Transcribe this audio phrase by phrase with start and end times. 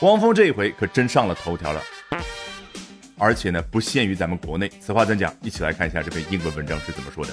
[0.00, 1.82] 汪峰这一回可真上了头条了，
[3.18, 4.66] 而且呢，不限于咱们国内。
[4.80, 5.30] 此话怎讲？
[5.42, 7.30] 一起来看一下这篇英文文章是怎么说的。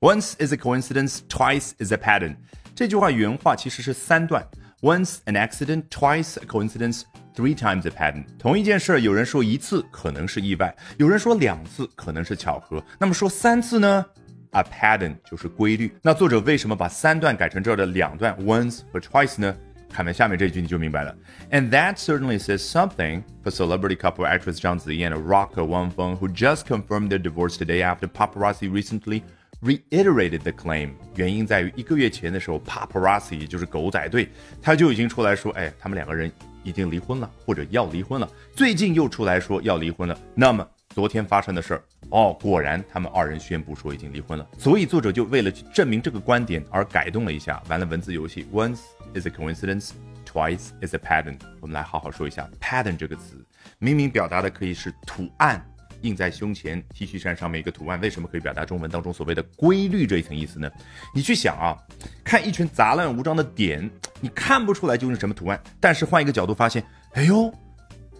[0.00, 2.34] Once is a coincidence, twice is a pattern。
[2.74, 4.44] 这句话原话其实是三段。
[4.80, 7.02] Once an accident, twice a coincidence,
[7.36, 8.24] three times a pattern。
[8.40, 14.04] 同一件事，有人说一次可能是意外，有人说两次可能是巧合，那么说三次呢
[14.50, 15.96] ？A pattern 就是规律。
[16.02, 19.56] 那作者为什么把三段改成这儿的两段 once 和 twice 呢？
[19.89, 21.15] 看完下面这句你就明白了。
[21.51, 26.27] And that certainly says something for celebrity couple actress Zhang Ziyi and rocker Wang Feng, who
[26.27, 29.21] just confirmed their divorce today after paparazzi recently
[29.61, 30.91] reiterated the claim。
[31.15, 34.27] 原因在于一个月前的时候，paparazzi 就是狗仔队，
[34.61, 36.29] 他就已经出来说，哎，他们两个人
[36.63, 38.29] 已经离婚了，或者要离婚了。
[38.53, 40.19] 最近又出来说要离婚了。
[40.33, 44.44] 那么 昨天发生的事儿，哦，果然他们二人宣布说已经离婚了。
[44.58, 48.44] 所以作者就为了去证明这个观点而改动了一下，玩了文字游戏。
[48.52, 48.80] Once
[49.14, 49.90] is a coincidence,
[50.26, 51.38] twice is a pattern。
[51.60, 53.36] 我们来好好说一下 pattern 这个词，
[53.78, 55.64] 明明表达的可以是图案。
[56.02, 60.68] 印在胸前 T 恤衫上面一个图案，为什么可以表达中文当中所谓的规律这一层意思呢？
[61.14, 61.76] 你去想啊，
[62.24, 63.88] 看一群杂乱无章的点，
[64.18, 66.82] 你看不出来究竟什么图案，但是换一个角度发现，
[67.12, 67.52] 哎呦，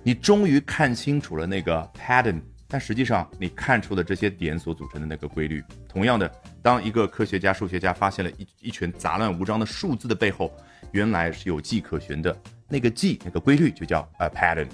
[0.02, 2.38] 你终于看清楚了那个 pattern，
[2.70, 5.62] 但实际上你看出了这些点所组成的那个规律。
[5.88, 6.30] 同样的，
[6.62, 10.50] 当一个科学家、数学家发现了一一群杂乱无章的数字的背后，
[10.92, 12.34] 原来是有迹可循的，
[12.68, 14.68] 那个迹，那个规律就叫 a pattern。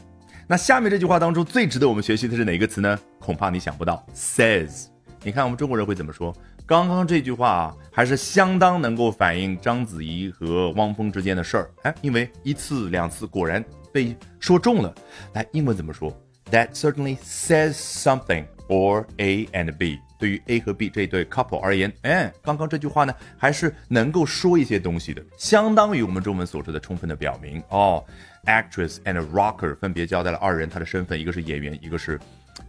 [0.47, 2.97] 那下面这句话当中最值得我们学习的是哪个词呢？
[3.19, 4.86] 恐怕你想不到，says。
[5.22, 6.33] 你看我们中国人会怎么说？
[6.66, 11.70] 刚刚这句话啊，还是相当能够反映章子怡和汪峰之间的事儿。
[11.83, 14.94] 哎，因为一次两次果然被说中了。
[15.33, 16.12] 来，英文怎么说
[16.52, 20.00] ？That certainly says something for A and B。
[20.20, 28.06] 对于 A 和 B 这一对 couple 而言，哎，刚刚这句话呢，还是能够说一些东西的，相当于我们中文所说的充分的表明哦。
[28.45, 32.20] Actress and rocker 分别交代了二人他的身份，一个是演员，一个是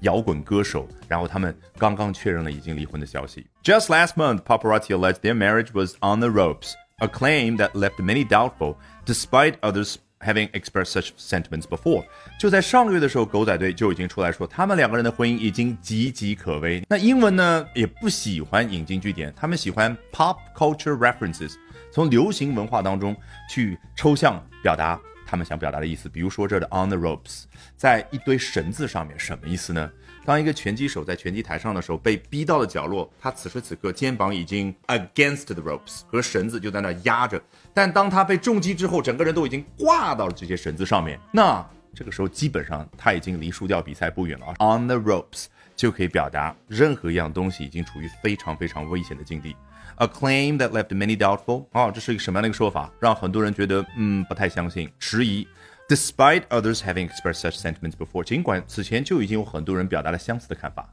[0.01, 0.89] 摇滚歌手。
[1.09, 3.47] 然后他们刚刚确认了已经离婚的消息。
[3.63, 8.27] Just last month, paparazzi alleged their marriage was on the ropes, a claim that left many
[8.27, 12.04] doubtful, despite others Having expressed such sentiments before。
[12.40, 16.84] 就在上个月的时候，狗仔队就已经出来说，他们两个人的婚姻已经岌岌可危。
[16.90, 21.54] 那英文呢，也不喜欢引经据典，他们喜欢 pop culture references，
[21.92, 23.16] 从流行文化当中
[23.50, 25.00] 去抽象表达。
[25.28, 27.44] 他们想表达的意思，比如说这的 on the ropes，
[27.76, 29.92] 在一堆绳子上面，什么意思呢？
[30.26, 37.42] 当一个拳击手在拳击台上的时候，被逼到了角落，他此时此刻肩膀已经 against the ropes，和绳子就在那压着。
[37.74, 44.48] 但当他被重击之后，整个人都已经挂到了这些绳子上面，那这个时候基本上他已经离输掉比赛不远了。
[44.60, 45.46] on the ropes
[45.78, 49.56] 就可以表达任何一样东西已经处于非常非常危险的境地。
[49.96, 51.68] A claim that left many doubtful。
[51.72, 55.48] 哦，这是一个什么样的一个说法，让很多人觉得嗯不太相信、迟疑。
[55.88, 60.90] Despite others having expressed such sentiments before，尽管此前就已经有很多人表达了相似的看法。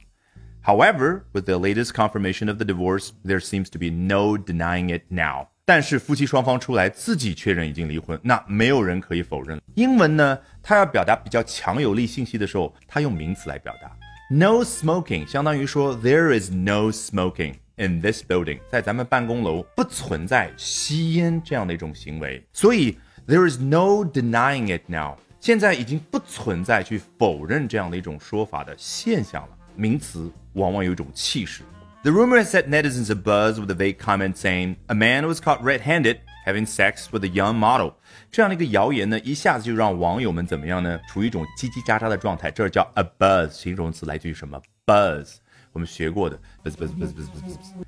[0.65, 5.03] However, with the latest confirmation of the divorce, there seems to be no denying it
[5.09, 5.49] now。
[5.66, 9.61] 但是夫妻双方出来自己确认已经离婚，那没有人可以否认。
[9.75, 13.91] 英文呢，它要表达比较强有力信息的时候，它用名词来表达。
[14.34, 25.16] No smoking 相当于说 there is no smoking。In this building，在咱们办公楼不存在吸烟这样的一种行为，所以 there is no denying it now。
[25.40, 29.57] 现在已经不存在去否认这样的一种说法的现象了。
[29.78, 31.63] 名词往往有一种气势。
[32.03, 36.17] The rumor has set netizens abuzz with a vague comment saying a man was caught red-handed
[36.44, 37.93] having sex with a young model。
[38.31, 41.00] 这样的一个谣言呢，一下子就让网友们怎么样呢？
[41.09, 42.50] 处于一种叽叽喳喳的状态。
[42.50, 45.37] 这叫 a buzz，形容词来自于什么？buzz。
[45.74, 46.38] 我们学过的，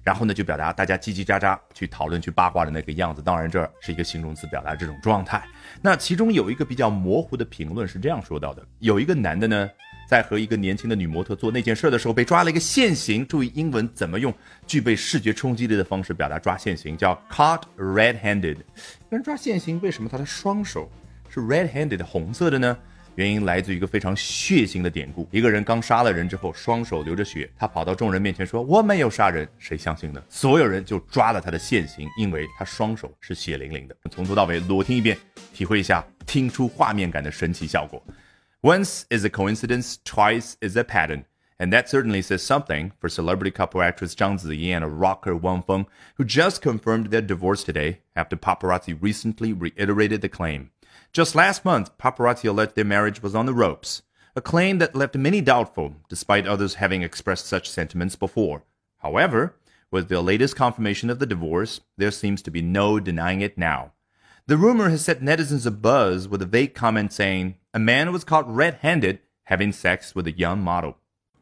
[0.02, 3.22] 然后呢，就表达大家叽叽喳喳去讨论、去八卦的那个样子。
[3.22, 5.46] 当然，这是一个形容词，表达这种状态。
[5.80, 9.70] 那其中有一个比较模糊的评论是这样说到的：有一个男的呢，
[10.08, 13.24] 在和一个年轻的女模特做那件事的时候，被抓了一个现行。
[13.24, 14.34] 注意英文怎么用
[14.66, 18.58] 具备视觉冲击力的方式表达抓现行，叫 caught red-handed。
[19.10, 20.90] 人抓现行，为什么他的双手
[21.28, 22.76] 是 red-handed 红色的呢？
[23.16, 25.26] 原因来自于一个非常血腥的典故。
[25.30, 30.22] 一个人刚杀了人之后，双手流着血，他跑到众人面前说：“我没有杀人。”谁相信呢？
[30.28, 33.96] 所有人就抓了他的现行，因为他双手是血淋淋的。
[34.10, 35.16] 从头到尾裸听一遍，
[35.52, 38.02] 体会一下听出画面感的神奇效果。
[38.60, 41.24] Once is a coincidence, twice is a pattern.
[41.58, 45.86] And that certainly says something for celebrity couple actress Zhang Ziyi and rocker Wang Feng,
[46.16, 50.70] who just confirmed their divorce today after paparazzi recently reiterated the claim.
[51.12, 54.02] Just last month, paparazzi alleged their marriage was on the ropes,
[54.34, 58.64] a claim that left many doubtful, despite others having expressed such sentiments before.
[58.98, 59.56] However,
[59.90, 63.92] with the latest confirmation of the divorce, there seems to be no denying it now.
[64.46, 68.52] The rumor has set netizens abuzz with a vague comment saying a man was caught
[68.52, 70.98] red-handed having sex with a young model.